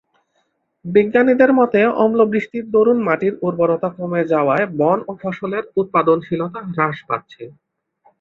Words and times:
বিজ্ঞানীদের 0.85 1.51
মতে 1.53 1.79
অম্লবৃষ্টির 2.03 2.65
দরুন 2.71 2.99
মাটির 3.07 3.33
উর্বরতা 3.41 3.89
কমে 3.97 4.21
যাওয়ায় 4.31 4.65
বন 4.79 4.97
ও 5.07 5.21
ফসলের 5.21 5.63
উৎপাদনশীলতা 5.75 6.59
হ্রাস 6.69 6.97
পাচ্ছে। 7.09 7.43